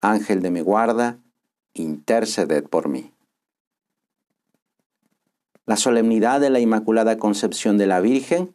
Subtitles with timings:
[0.00, 1.18] Ángel de mi guarda,
[1.74, 3.12] interceded por mí.
[5.66, 8.54] La solemnidad de la Inmaculada Concepción de la Virgen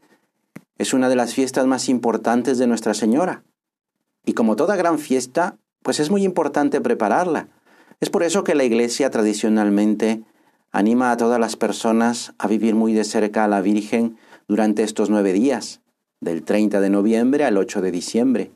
[0.78, 3.44] es una de las fiestas más importantes de Nuestra Señora.
[4.26, 7.48] Y como toda gran fiesta, pues es muy importante prepararla.
[8.02, 10.24] Es por eso que la Iglesia tradicionalmente
[10.72, 15.10] anima a todas las personas a vivir muy de cerca a la Virgen durante estos
[15.10, 15.82] nueve días,
[16.20, 18.52] del 30 de noviembre al 8 de diciembre.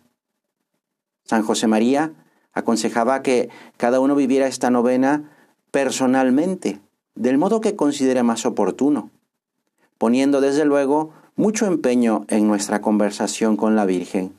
[1.24, 2.14] San José María
[2.60, 5.32] aconsejaba que cada uno viviera esta novena
[5.72, 6.80] personalmente,
[7.16, 9.10] del modo que considere más oportuno,
[9.98, 14.34] poniendo desde luego mucho empeño en nuestra conversación con la Virgen,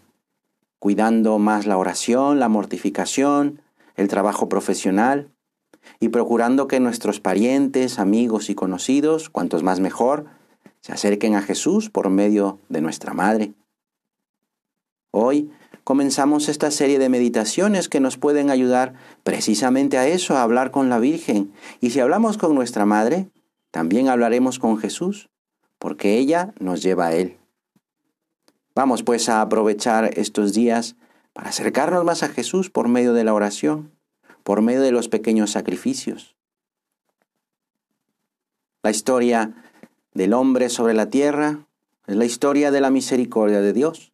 [0.79, 3.61] cuidando más la oración, la mortificación,
[3.97, 5.29] el trabajo profesional,
[5.99, 10.27] y procurando que nuestros parientes, amigos y conocidos, cuantos más mejor,
[10.81, 13.53] se acerquen a Jesús por medio de nuestra Madre.
[15.11, 15.51] Hoy
[15.85, 20.89] comenzamos esta serie de meditaciones que nos pueden ayudar precisamente a eso, a hablar con
[20.89, 21.53] la Virgen.
[21.81, 23.29] Y si hablamos con nuestra Madre,
[23.71, 25.29] también hablaremos con Jesús,
[25.79, 27.39] porque ella nos lleva a Él.
[28.75, 30.97] Vamos pues a aprovechar estos días
[31.33, 33.93] para acercarnos más a Jesús por medio de la oración,
[34.43, 36.37] por medio de los pequeños sacrificios.
[38.83, 39.55] La historia
[40.15, 41.67] del hombre sobre la tierra
[42.07, 44.13] es la historia de la misericordia de Dios.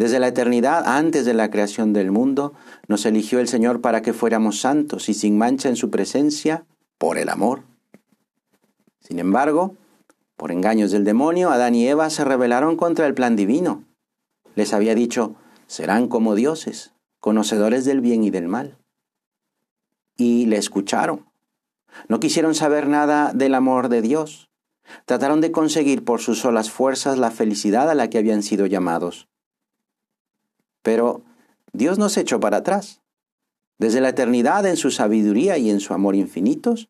[0.00, 2.54] Desde la eternidad, antes de la creación del mundo,
[2.88, 6.64] nos eligió el Señor para que fuéramos santos y sin mancha en su presencia
[6.96, 7.64] por el amor.
[9.00, 9.76] Sin embargo,
[10.38, 13.84] por engaños del demonio, Adán y Eva se rebelaron contra el plan divino.
[14.54, 15.34] Les había dicho,
[15.66, 18.78] serán como dioses, conocedores del bien y del mal.
[20.16, 21.26] Y le escucharon.
[22.08, 24.48] No quisieron saber nada del amor de Dios.
[25.04, 29.29] Trataron de conseguir por sus solas fuerzas la felicidad a la que habían sido llamados.
[30.82, 31.22] Pero
[31.72, 33.00] Dios no se echó para atrás.
[33.78, 36.88] Desde la eternidad, en su sabiduría y en su amor infinitos,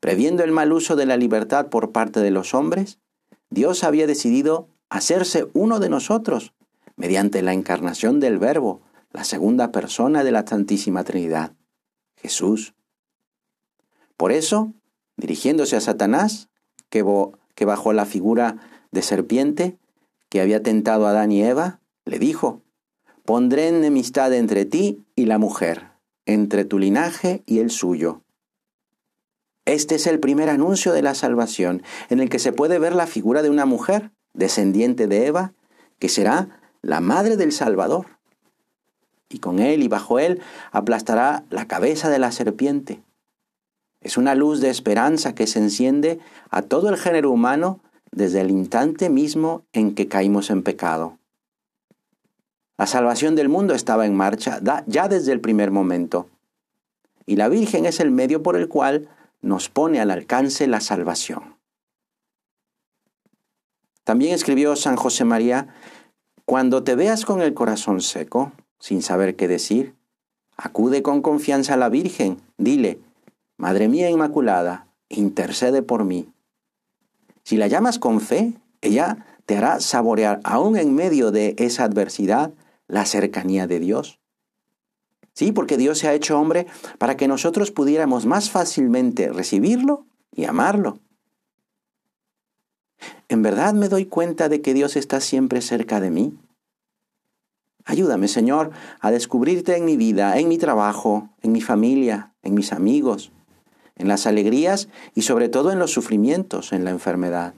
[0.00, 2.98] previendo el mal uso de la libertad por parte de los hombres,
[3.50, 6.52] Dios había decidido hacerse uno de nosotros
[6.96, 8.82] mediante la encarnación del Verbo,
[9.12, 11.52] la segunda persona de la Santísima Trinidad,
[12.16, 12.74] Jesús.
[14.16, 14.72] Por eso,
[15.16, 16.48] dirigiéndose a Satanás,
[16.90, 17.04] que,
[17.54, 18.58] que bajo la figura
[18.90, 19.78] de serpiente
[20.28, 22.62] que había tentado a Adán y Eva, le dijo,
[23.26, 25.88] Pondré enemistad entre ti y la mujer,
[26.26, 28.22] entre tu linaje y el suyo.
[29.64, 33.08] Este es el primer anuncio de la salvación, en el que se puede ver la
[33.08, 35.54] figura de una mujer, descendiente de Eva,
[35.98, 38.06] que será la madre del Salvador.
[39.28, 43.02] Y con él y bajo él aplastará la cabeza de la serpiente.
[44.00, 46.20] Es una luz de esperanza que se enciende
[46.50, 47.80] a todo el género humano
[48.12, 51.18] desde el instante mismo en que caímos en pecado.
[52.78, 56.28] La salvación del mundo estaba en marcha ya desde el primer momento.
[57.24, 59.08] Y la Virgen es el medio por el cual
[59.40, 61.56] nos pone al alcance la salvación.
[64.04, 65.68] También escribió San José María,
[66.44, 69.94] cuando te veas con el corazón seco, sin saber qué decir,
[70.56, 73.00] acude con confianza a la Virgen, dile,
[73.56, 76.28] Madre mía Inmaculada, intercede por mí.
[77.42, 82.52] Si la llamas con fe, ella te hará saborear, aún en medio de esa adversidad,
[82.88, 84.20] la cercanía de Dios.
[85.32, 86.66] Sí, porque Dios se ha hecho hombre
[86.98, 91.00] para que nosotros pudiéramos más fácilmente recibirlo y amarlo.
[93.28, 96.38] ¿En verdad me doy cuenta de que Dios está siempre cerca de mí?
[97.84, 102.72] Ayúdame, Señor, a descubrirte en mi vida, en mi trabajo, en mi familia, en mis
[102.72, 103.30] amigos,
[103.96, 107.54] en las alegrías y sobre todo en los sufrimientos, en la enfermedad.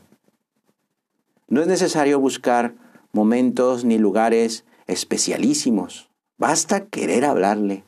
[1.48, 2.74] No es necesario buscar
[3.12, 6.10] momentos ni lugares especialísimos.
[6.36, 7.84] Basta querer hablarle.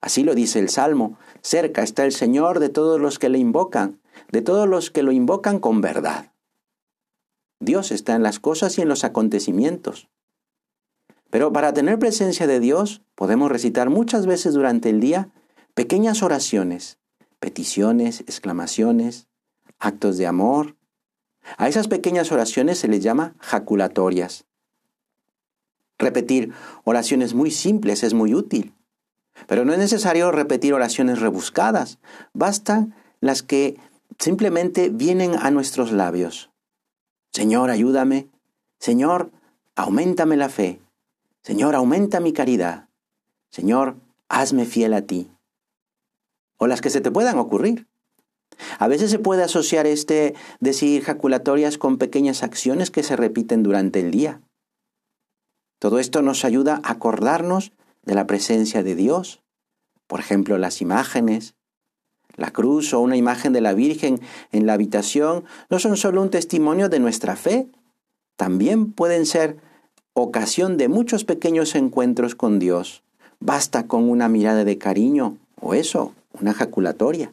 [0.00, 1.18] Así lo dice el Salmo.
[1.42, 4.00] Cerca está el Señor de todos los que le invocan,
[4.30, 6.32] de todos los que lo invocan con verdad.
[7.60, 10.08] Dios está en las cosas y en los acontecimientos.
[11.30, 15.30] Pero para tener presencia de Dios podemos recitar muchas veces durante el día
[15.74, 16.98] pequeñas oraciones,
[17.38, 19.28] peticiones, exclamaciones,
[19.78, 20.76] actos de amor.
[21.56, 24.44] A esas pequeñas oraciones se les llama jaculatorias.
[26.02, 26.52] Repetir
[26.82, 28.74] oraciones muy simples es muy útil.
[29.46, 32.00] Pero no es necesario repetir oraciones rebuscadas,
[32.32, 33.78] bastan las que
[34.18, 36.50] simplemente vienen a nuestros labios.
[37.32, 38.28] Señor, ayúdame.
[38.80, 39.30] Señor,
[39.76, 40.80] aumentame la fe.
[41.44, 42.88] Señor, aumenta mi caridad.
[43.50, 43.94] Señor,
[44.28, 45.30] hazme fiel a ti.
[46.56, 47.86] O las que se te puedan ocurrir.
[48.80, 54.00] A veces se puede asociar este decir jaculatorias con pequeñas acciones que se repiten durante
[54.00, 54.40] el día.
[55.82, 57.72] Todo esto nos ayuda a acordarnos
[58.04, 59.42] de la presencia de Dios.
[60.06, 61.56] Por ejemplo, las imágenes,
[62.36, 64.20] la cruz o una imagen de la Virgen
[64.52, 67.66] en la habitación no son solo un testimonio de nuestra fe,
[68.36, 69.56] también pueden ser
[70.14, 73.02] ocasión de muchos pequeños encuentros con Dios.
[73.40, 77.32] Basta con una mirada de cariño o eso, una jaculatoria.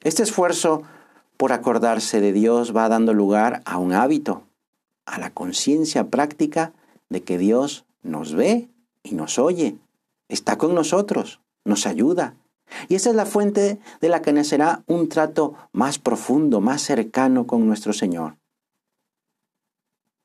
[0.00, 0.82] Este esfuerzo
[1.36, 4.42] por acordarse de Dios va dando lugar a un hábito,
[5.12, 6.72] a la conciencia práctica
[7.10, 8.70] de que Dios nos ve
[9.02, 9.76] y nos oye,
[10.28, 12.34] está con nosotros, nos ayuda.
[12.88, 17.46] Y esa es la fuente de la que nacerá un trato más profundo, más cercano
[17.46, 18.38] con nuestro Señor.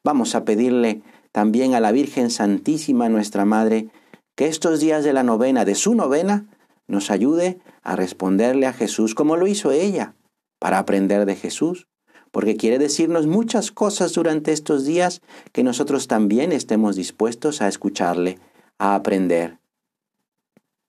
[0.05, 1.01] Vamos a pedirle
[1.33, 3.89] también a la Virgen Santísima, nuestra Madre,
[4.37, 6.45] que estos días de la novena, de su novena,
[6.87, 10.15] nos ayude a responderle a Jesús como lo hizo ella,
[10.59, 11.86] para aprender de Jesús,
[12.31, 15.21] porque quiere decirnos muchas cosas durante estos días
[15.51, 18.39] que nosotros también estemos dispuestos a escucharle,
[18.77, 19.59] a aprender.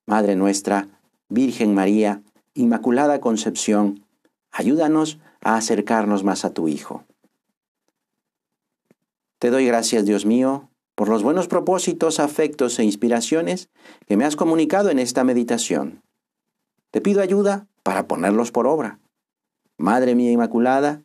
[0.07, 0.89] Madre nuestra,
[1.29, 2.23] Virgen María,
[2.55, 4.05] Inmaculada Concepción,
[4.51, 7.05] ayúdanos a acercarnos más a tu Hijo.
[9.39, 13.69] Te doy gracias, Dios mío, por los buenos propósitos, afectos e inspiraciones
[14.07, 16.03] que me has comunicado en esta meditación.
[16.91, 18.99] Te pido ayuda para ponerlos por obra.
[19.77, 21.05] Madre mía Inmaculada,